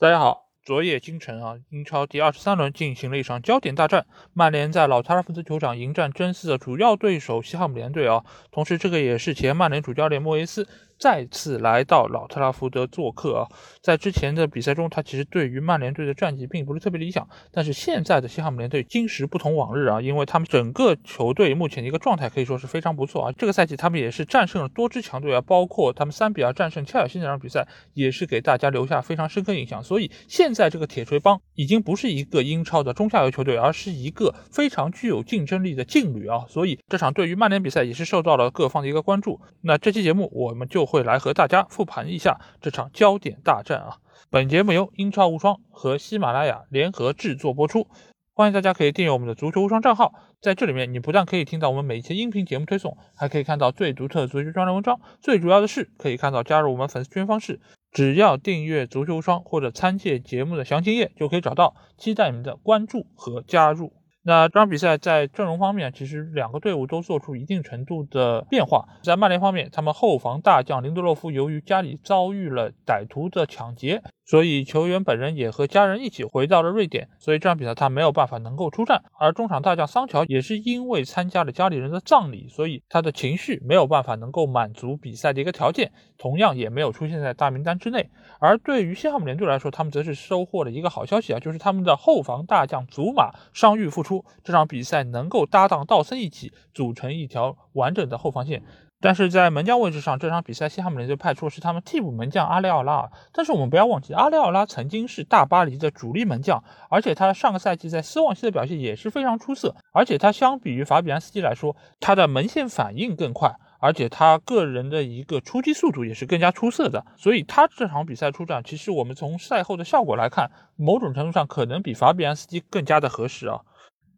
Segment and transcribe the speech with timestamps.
[0.00, 10.66] 大家好，昨夜今晨啊，英超第二十三轮进行了一场焦点大战，曼联在老特拉福德球场迎战争四的主要对手西汉姆联队啊，同时这个也是前曼联主教练莫耶斯。
[11.00, 13.48] 再次来到老特拉福德做客啊，
[13.80, 17.26] 在之前的比赛中，他其实对于曼联队的战绩并不是特别理想。
[17.50, 23.32] 但是现在的西汉姆联队今时不同往日啊，因为他们整个球队目前的一个状态可以说是非常不错啊。
[23.32, 29.82] 这个赛季他们也是战胜了多支强队啊，包括他们三比二战胜切尔西那场比赛，也是给大家留下非常深刻印象。
[29.82, 36.44] 所以现在这个铁锤帮已经不是一个英超的中下游球队，而是一个非常具有竞争力的劲旅啊。
[36.46, 39.40] 所以这场对于曼联比赛也是受到了各方的一个关注。
[39.62, 43.98] 那这期节目我们就会来和大家复盘一下这场焦点大战啊！
[44.28, 47.86] 本节目由英超无双和喜马拉雅联合制作播出，
[48.34, 57.60] 欢迎大家可以订阅我们的足球无双账号，在这里面你不但可以听到我们每期音频节目推送，还可以看到最独特的足球专栏文章，最主要的是可以看到加入我们粉丝群方式，
[57.92, 63.99] 只要订阅足球无双或者参见节目的详情页就可以找到，期待你们的关注和加入。
[64.30, 68.86] 那这场比赛在阵容方面，其实两个队伍都做出一定程度的变化。
[69.02, 74.00] 在曼联方面，他们后防大将林德洛夫由于家里遭遇了歹徒的抢劫。
[74.30, 79.02] 所以球员本人也和家人一起回到了瑞典，所以这场比赛他没有办法能够出战。
[79.18, 88.08] 而中场大将桑乔也是因为参加了家里人的葬礼，所以他的情绪没有办法能够满足比赛的一个条件，同样也没有出现在大名单之内。
[88.38, 98.62] 而对于西汉姆联队来说，他们则是收获了一个好消息啊，就是他们的后防大将祖马伤愈复出，这场比赛能够搭档道森一起组成一条完整的后防线。
[99.02, 103.10] 但是在门将位置上，这场比赛西汉姆联队派出的是他们替补门将阿里奥拉。
[103.32, 109.74] 但是我们不要忘记，阿里奥拉曾经是大巴黎的主力门将，而且他上个赛季在斯旺西的表现也是非常出色。
[109.92, 117.06] 而且他相比于法比安斯基来说，他的门线反应更快，而且他个人的一个出击速度也是更加出色的。
[117.16, 123.60] 所以他这场比赛出战，其实我们从赛后的效果来看，某种程度上可能比法比安斯基更加的合适啊。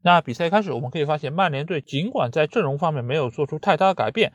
[0.03, 4.33] 那比赛开始，我们可以发现曼联队尽管在阵容方面没有做出太大的改变。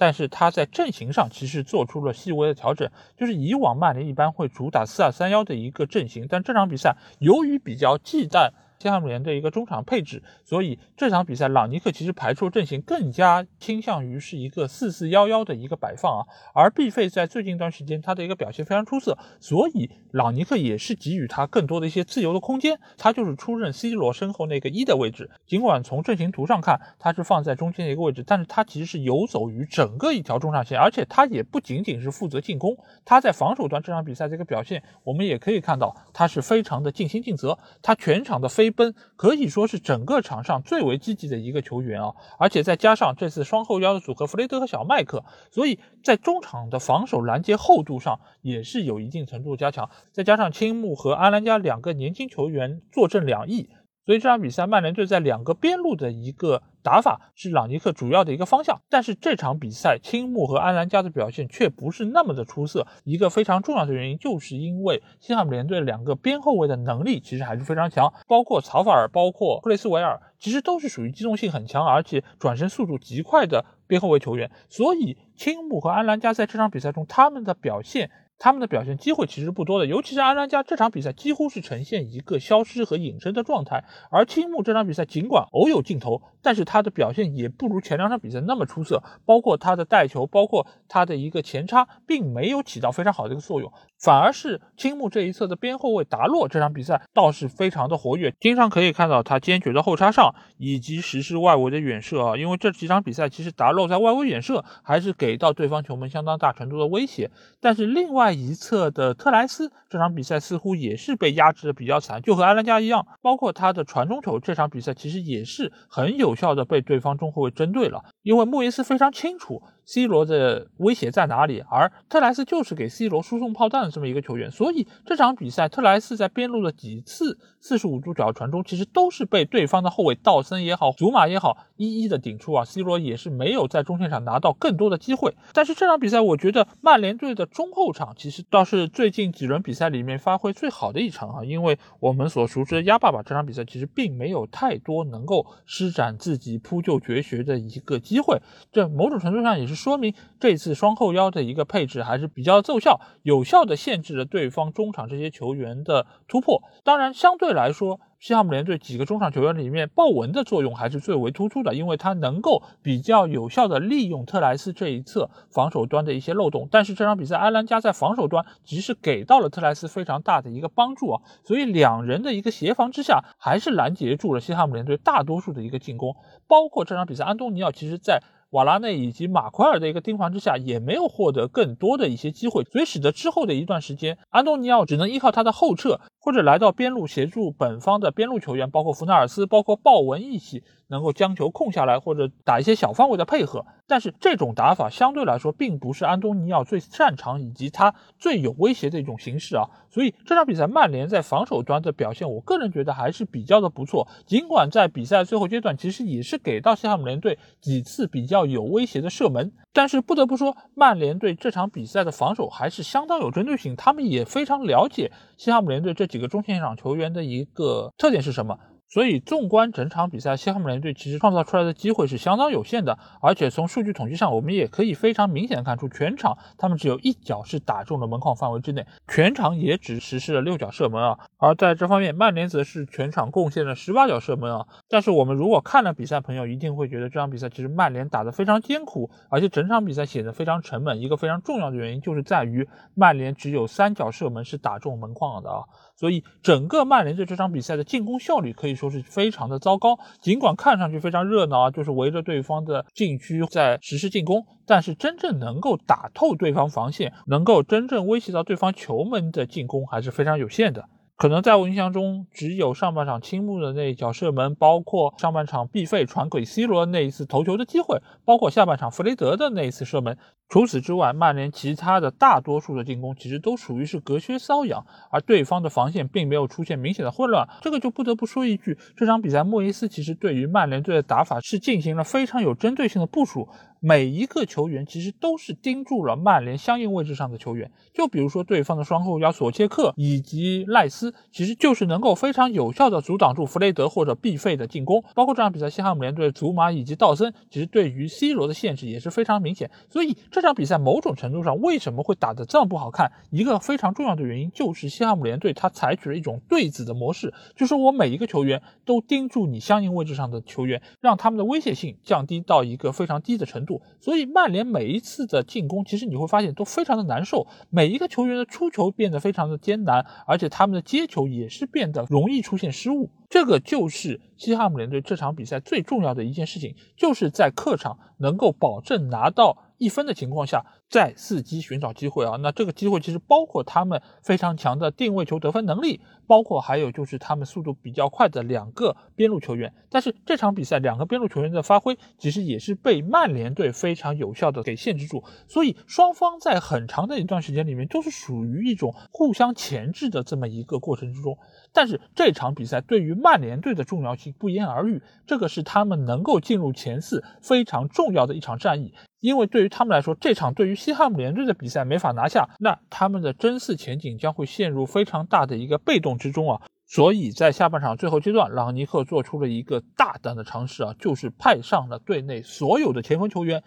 [0.00, 8.48] 但是他在阵型上其实做出了细微的调整，就是以往曼联一般会主打四二三幺的一个阵型，但这场比赛由于比较忌惮。
[8.80, 38.69] 西汉姆联的一个中场配置，所以这场比赛朗尼克其实排出阵型更加倾向于是一个四四幺幺的一个摆放啊，而毕费在最近一段时间他的一个表现非常出色，所以朗尼克也是给予他更多的一些自由的空间，他就是出任 C 罗身后那个一的位置，尽管从阵型图上看他是放在中间的一个位置，但是他其实是游走于整个一条中场线，而且他也不仅仅是负责进攻，他在防守端这场比赛这个表现，我们也可以看到他是非常的尽心尽责，他全场的飞。
[38.70, 49.90] 奔可以说是整个场上最为积极的一个球员啊，而且再加上这次双后腰的组合弗雷德和小麦克，所以在中场的防守拦截厚度上也是有一定程度加强。
[50.12, 53.70] 再加上青木和阿兰加两个年轻球员坐镇两翼。
[54.06, 58.80] 所以这场比赛，曼联队在两个边路的一个打法是朗尼克主要的一个方向。
[58.88, 62.86] 但是这场比赛，青木和安兰加的表现却不是那么的出色。
[63.04, 74.50] 一个非常重要的原因，就是因为西汉姆联队两个边后卫的能力其实还是非常强，包括曹法尔，包括布雷斯维尔，其实都是属于机动性很强，而且转身速度极快的边后卫球员。
[74.68, 78.10] 所以青木和安兰加在这场比赛中，他们的表现。
[78.40, 93.70] 他们的表现机会其实不多的，尤其是安兰加这场比赛几乎是呈现一个消失和隐身的状态，而青木这场比赛尽管偶有镜头，但是他的表现也不如前两场比赛那么出色，包括他的带球，包括他的一个前插，并没有起到非常好的一个作用。
[94.02, 102.36] 反而是青木这一侧的边后卫达洛这场比赛倒是非常的活跃，经常可以看到他坚决的后插上以及实施外围的远射啊。
[102.38, 107.30] 因为这几场比赛其实达洛在外围远射还是给到对方球门相当大程度的威胁。
[107.60, 119.62] 但是另外一侧的特莱斯这场比赛似乎也是被压制的比较惨，就和埃兰加一样，包括他的传中球这场比赛其实也是很有效的被对方中后卫针对了，因为莫耶斯非常清楚。
[119.92, 121.64] C 罗的威胁在哪里？
[121.68, 132.64] 而特莱斯就是给 C 罗输送炮弹的这么一个球员，所以这场比赛特莱斯在边路的几次四十五度角传中，其实都是被对方的后卫道森也好、祖马也好一一的顶出啊。
[132.64, 135.34] C 罗也是没有在中线上拿到更多的机会。
[135.52, 148.40] 但是这场比赛，我觉得曼联队的中后场其实倒是最近几轮比赛里面发挥最好的一场啊，因为我们所熟知的鸭爸爸这场比赛其实并没有太多能够施展自己扑救绝学的一个机会，
[148.70, 149.79] 这某种程度上也是。
[149.80, 156.62] 说明这次双后腰的一个配置还是比较奏效，有效的限制了对方中场这些球员的突破。
[156.84, 157.98] 当然，相对来说。
[158.20, 166.68] 西汉姆联队几个中场球员里面，鲍文的作用还是最为突出的，因为他能够比较有效的利用特莱斯这一侧防守端的一些漏洞。
[166.70, 176.14] 但是这场比赛，埃兰加在防守端其实给到了特莱斯非常大的一个帮助啊，所以两人的一个协防之下，还是拦截住了西汉姆联队大多数的一个进攻。
[176.46, 178.22] 包括这场比赛，安东尼奥其实在。
[178.50, 190.62] 瓦拉内以及马奎尔的一个盯防之下，也没有获得更多的一些机会，所以使得之后的一段时间，安东尼奥只能依靠他的后撤，或者来到边路协助本方的边路球员，包括弗纳尔斯，包括鲍文一起。
[190.90, 199.70] 能够将球控下来，或者打一些小范围的配合，但是这种打法相对来说并不是安东尼奥最擅长以及他最有威胁的一种形式啊。
[199.88, 204.08] 所以这场比赛曼联在防守端的表现，我个人觉得还是比较的不错。
[204.26, 218.58] 尽管在比赛最后阶段，其实也是给到西汉姆联队几次比较有威胁的射门，但是不得不说，曼联队这场比赛的防守还是相当有针对性，他们也非常了解西汉姆联队这几个中前场球员的一个特点是什么。
[218.92, 231.16] 所以，纵观整场比赛，西汉姆联队其实创造出来的机会是相当有限的，而且从数据统计上，我们也可以非常明显的看出，全场他们只有一脚是打中了门框范围之内，全场也只实施了六脚射门啊。
[231.38, 234.66] 而在这方面，曼联则是全场贡献了十八脚射门啊。
[234.88, 241.00] 但是我们如果看了比赛，朋友一定会觉得这场比赛其实曼联打得非常艰苦，而且整场比赛显得非常沉闷。
[241.00, 245.62] 一个非常重要的原因就是在于曼联只有三脚射门是打中门框的啊。
[246.00, 249.98] 所以整个曼联队这场比赛的进攻效率可以说是非常的糟糕。
[250.22, 260.86] 尽管看上去非常热闹啊，就是围着对方的禁区在实施进攻，但是真正能够打透对方防线，能够真正威胁到对方球门的进攻还是非常有限的。
[261.16, 270.16] 可能在我印象中，只有上半场青木的那一脚射门，包括上半场毕费传给 C 罗那一次头球的机会，包括下半场弗雷德的那一次射门。
[270.50, 277.48] 除此之外，曼联其他的大多数的进攻其实都属于是隔靴搔痒，而对方的防线并没有出现明显的混乱。
[277.62, 283.48] 这个就不得不说一句，这场比赛莫耶斯其实对于曼联队的打法是进行了非常有针对性的部署。
[283.82, 295.02] 每一个球员其实都是盯住了曼联相应位置上的球员，就比如说对方的双后腰索切克以及赖斯，其实就是能够非常有效的阻挡住弗雷德或者毕费的进攻。
[295.14, 299.70] 包括这场比赛，西汉姆联队的祖马以及道森，其实对于 C 罗的限制也是非常明显。
[299.88, 303.12] 所以这这场比赛某种程度上为什么会打得这么不好看？
[303.28, 313.82] 一个非常重要的原因就是西汉姆联队他采取了一种对子的模式，就是我每一个球员都盯住你相应位置上的球员，让他们的威胁性降低到一个非常低的程度。
[314.00, 323.10] 所以曼联每一次的进攻，其实你会发现都非常的难受，每一个球员的出球变得非常的艰难，而且他们的接球也是变得容易出现失误。
[323.28, 329.66] 这个就是西汉姆联队这场比赛最重要的一件事情，就是在客场能够保证拿到。
[329.80, 332.36] 一分的情况下，再伺机寻找机会啊！
[332.42, 339.72] 那这个机会其实包括他们非常强的定位球得分能力，包括还有就是他们速度比较快的两个边路球员。
[339.88, 345.24] 但是这场比赛两个边路球员的发挥，其实也是被曼联队非常有效的给限制住。
[345.48, 351.38] 所以双方在很长的一段时间里面都是属于一种互相钳制的这么一个过程之中。
[351.72, 358.92] 但是这场比赛对于曼联队的重要性不言而喻，这个是他们能够进入前四非常重要的一场战役。
[359.20, 366.60] 因为对于他们来说，这场对于西汉姆联队的比赛没法拿下，那他们的争四前景将会陷入非常大的一个被动之中啊。
[366.86, 373.62] 所以在下半场最后阶段，朗尼克做出了一个大胆的尝试啊，就是派上了队内所有的前锋球员。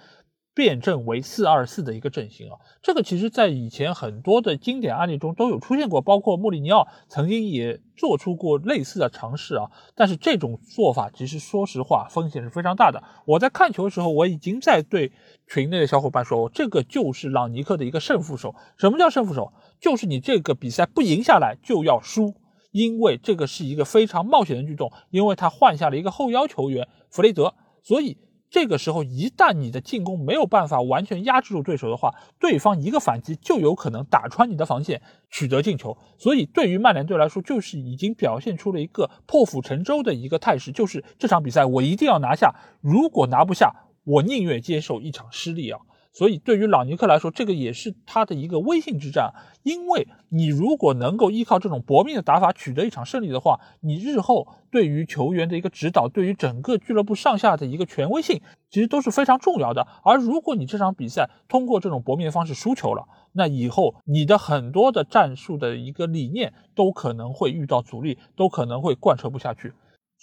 [0.56, 9.72] 变阵为四二四的一个阵型啊，这个其实在以前很多的经典案例中都有出现过，包括穆里尼奥曾经也做出过类似的尝试啊。
[9.96, 13.02] 但是这种做法其实说实话风险是非常大的。
[13.26, 15.12] 我在看球的时候，我已经在对
[15.48, 18.54] 群内的小伙伴说，这个就是朗尼克的一个胜负手。
[18.78, 19.52] 什么叫胜负手？
[19.80, 22.36] 就是你这个比赛不赢下来就要输，
[22.72, 28.20] 因为这个是一个非常冒险的举动，因为他换下了一个后腰球员弗雷德，所以。
[28.54, 35.98] 这个时候，一旦你的进攻没有办法完全压制住对手的话，对方一个反击就有可能打穿你的防线，取得进球。
[36.20, 45.80] 所以，对于曼联队来说，就是已经表现出了一个破釜沉舟的一个态势，就是这场比赛我一定要拿下，如果拿不下，我宁愿接受一场失利啊。
[46.14, 49.34] 所以，对于朗尼克来说，这个也是他的一个威信之战。
[49.64, 58.40] 因为你如果能够依靠这种搏命的打法取得一场胜利的话，你日后对于球员的一个指导，对于整个俱乐部上下的一个权威性，
[58.70, 59.88] 其实都是非常重要的。
[60.04, 69.74] 而如果你这场比赛通过这种搏命的方式输球了，那以后你的很多的战术的一个理念都可能会遇到阻力，都可能会贯彻不下去。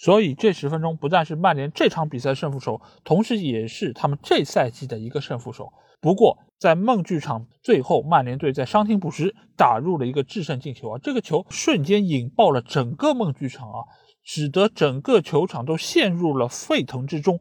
[0.03, 5.71] 所以这十分钟不但是曼联这场比赛胜负手，同时也是他们这赛季的一个胜负手。
[5.99, 13.85] 不过在梦剧场最后，曼联队在伤停补时打入了一个制胜进球啊，这个球瞬间引爆了整个梦剧场啊，
[14.23, 17.39] 使得整个球场都陷入了沸腾之中。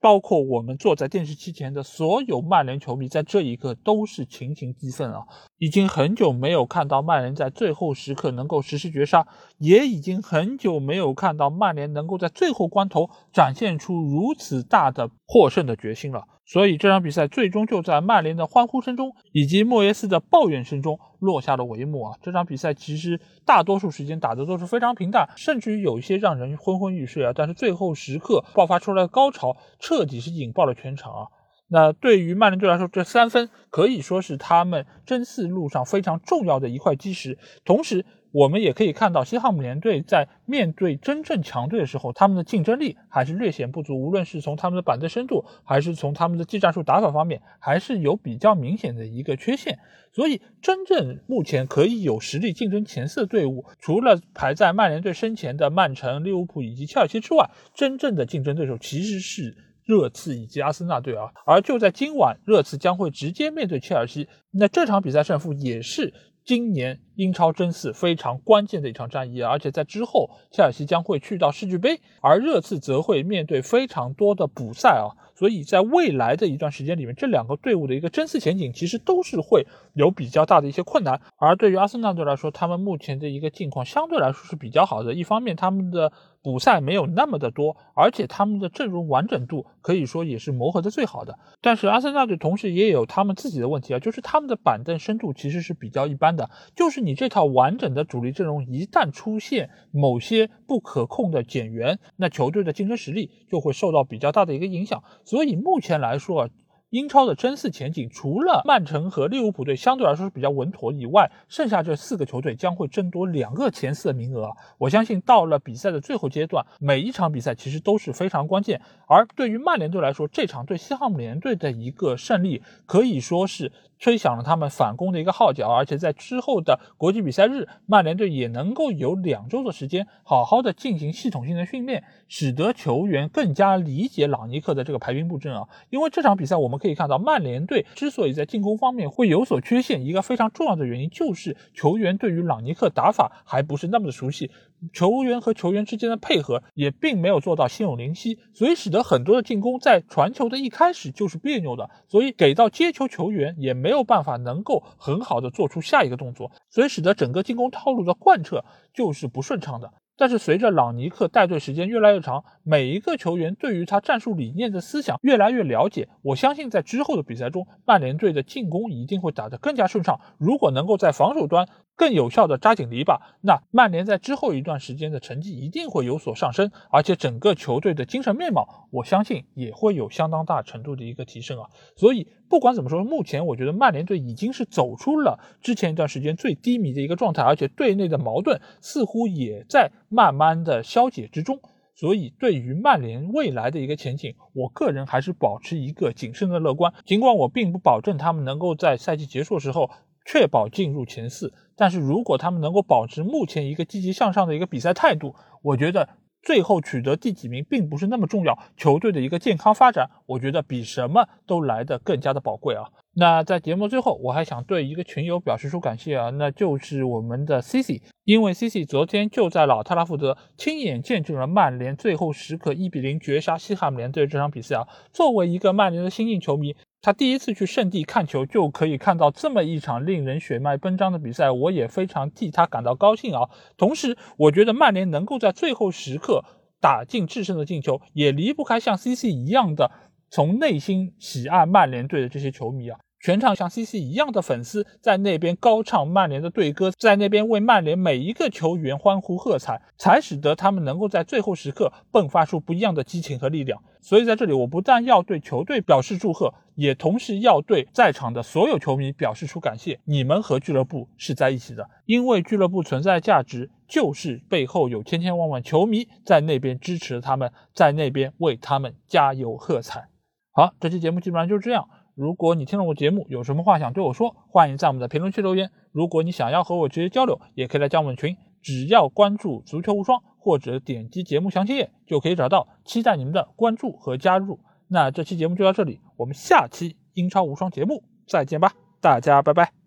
[0.00, 5.26] 包括我们坐在电视机前的所有曼联球迷，在这一刻都是群情激愤啊！
[5.58, 9.28] 已经很久没有看到曼联在最后时刻能够实施绝杀，
[9.58, 16.24] 也已经很久没有看到曼联能够在最后关头展现出如此大的获胜的决心了。
[16.50, 22.18] 所以这场比赛最终就在曼联的欢呼声中，以及莫耶斯的抱怨声中落下了帷幕啊！
[22.20, 27.30] 这场比赛其实大多数时间打的都是非常平淡，甚至于有一些让人昏昏欲睡啊。
[27.32, 31.26] 但是最后时刻爆发出来的高潮，彻底是引爆了全场啊！
[31.68, 38.04] 那对于曼联队来说，这三分可以说是他们争四路上非常重要的一块基石，同时。
[38.32, 44.00] 我们也可以看到，西汉姆联队在面对真正强队的时候，他们的竞争力还是略显不足。
[44.00, 49.78] 无论是从他们的板凳深度，还是从他们的技战术打法方面，还是有比较明显的一个缺陷。
[50.12, 61.30] 所以，真正目前可以有实力竞争前四的队伍，除了排在曼联队身前的曼城、利物浦以及切尔西之外，真正的竞争对手其实是热刺以及阿森纳队啊。
[61.46, 66.14] 而就在今晚，热刺将会直接面对切尔西，那这场比赛胜负也是。
[66.44, 81.20] 今年英超争四非常关键的一场战役，而且在之后，切尔西将会去到世俱杯，而热刺则会面对非常多的补赛啊，所以在未来的一段时间里面，这两个队伍的一个争四前景其实都是会有比较大的一些困难。
[81.36, 86.12] 而对于阿森纳队来说，他们目前的一个境况相对来说是比较好的，一方面他们的。
[86.42, 91.38] 补赛没有那么的多，而且他们的阵容完整度可以说也是磨合的最好的。
[91.60, 96.48] 但是阿森纳队同时也有他们自己的问题啊，就是他们的板凳深度其实是比较一般的。
[96.74, 105.02] 就是你这套完整的主力阵容一旦出现某些不可控的减员，那球队的竞争实力就会受到比较大的一个影响。
[105.24, 106.48] 所以目前来说啊。
[106.90, 114.50] 英超的争四前景，除了曼城和利物浦队相对来说是比较稳妥以外，剩下这四个球队将会争夺两个前四的名额。
[114.76, 118.80] 我相信到了比赛的最后阶段，每一场比赛其实都是非常关键。
[119.06, 123.70] 而对于曼联队来说，这场对西汉姆联队的一个胜利，可以说是。
[124.00, 135.68] 吹响了他们反攻的一个号角，而且在之后的国际比赛日，曼联队也能够有两周的时间，好好的进行系统性的训练，使得球员更加理解朗尼克的这个排兵布阵啊。
[135.90, 144.50] 因为这场比赛我们可以看到，曼联队之所以在进攻方面会有所缺陷，一个非常重要的原因就是球员对于朗尼克打法还不是那么的熟悉。
[144.92, 159.92] 球员和球员之间的配合也并没有做到心有灵犀，所以使得很多的进攻在传球的一开始就是别扭的，所以给到接球球员也没有办法能够很好的做出下一个动作，所以使得整个进攻套路的贯彻就是不顺畅的。
[160.16, 170.20] 但是随着朗尼克带队时间越来越长，每一个球员对于他战术理念的思想越来越了解，我相信在之后的比赛中，曼联队的进攻一定会打得更加顺畅。
[170.36, 171.66] 如果能够在防守端
[172.00, 181.68] 更有效的扎紧篱笆，那曼联在之后一段时间的成绩一定会有所上升，而且整个球队的精神面貌，我相信也会有相当大程度的一个提升啊。
[181.96, 189.92] 所以不管怎么说，目前我觉得曼联队已经是走出了之前一段时间最低迷的一个状态，而且队内的矛盾似乎也在。
[190.12, 191.60] 慢慢的消解之中，
[191.94, 196.92] 所以对于曼联未来的一个前景，我个人还是保持一个谨慎的乐观。
[197.04, 199.88] 尽管我并不保证他们能够在赛季结束的时候
[200.24, 206.10] 确保进入前四，但是如果他们能够保持目前一个积极向上的一个比赛态度，我觉得。
[206.42, 212.88] 最后取得第几名并不是那么重要，球队的一个健康发展，我觉得比什么都来得更加的宝贵啊。
[213.12, 224.88] 那在节目最后，我还想对一个群友表示出感谢啊，那就是我们的 C C，因为 C C 昨天就在老特拉福德亲眼见证了曼联最后时刻一比零绝杀西汉姆联队这场比赛啊。
[225.12, 226.74] 作为一个曼联的新晋球迷。
[227.02, 233.48] 他第一次去圣地看球，就可以看到这么一场令人血脉奔张的比赛，我也非常替他感到高兴啊！
[233.78, 236.44] 同时，我觉得曼联能够在最后时刻
[236.78, 239.90] 打进制胜的进球，也离不开像 CC 一样的
[240.30, 242.98] 从内心喜爱曼联队的这些球迷啊。
[243.20, 253.82] 全场像 CC 一样的粉丝在那边高唱曼联的队歌，在那边为曼联每一个球员欢呼喝彩，才使得他们能够在最后时刻迸发出不一样的激情和力量。
[254.00, 260.00] 所以在这里，我不但要对球队表示祝贺，也同时要对在场的所有球迷表示出感谢。
[260.06, 270.08] 你们和俱乐部是在一起的，因为俱乐部存在的价值，就是背后有千千万万球迷在那边支持他们，在那边为他们加油喝彩。
[270.52, 271.86] 好，这期节目基本上就是这样。
[272.14, 275.70] 如果你听了我节目，有什么话想对我说，欢迎在我们的评论区留言。
[275.92, 282.68] 如果你想要和我直接交流，也可以来加我们群只要关注足球无双，或者点击节目详情页就可以找到。
[282.84, 284.60] 期待你们的关注和加入。
[284.88, 289.79] 那这期节目就到这里，我们下期英超无双节目再见吧，大家拜拜。